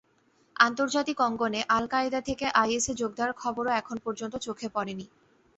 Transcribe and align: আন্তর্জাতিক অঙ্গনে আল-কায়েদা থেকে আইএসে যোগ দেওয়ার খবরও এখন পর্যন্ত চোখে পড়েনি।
আন্তর্জাতিক 0.55 1.17
অঙ্গনে 1.21 1.61
আল-কায়েদা 1.69 2.19
থেকে 2.21 2.45
আইএসে 2.61 2.93
যোগ 2.95 3.11
দেওয়ার 3.15 3.33
খবরও 3.35 3.71
এখন 3.81 3.97
পর্যন্ত 4.05 4.33
চোখে 4.45 4.67
পড়েনি। 4.69 5.05